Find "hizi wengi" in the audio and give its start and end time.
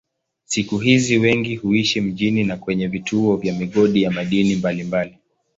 0.77-1.55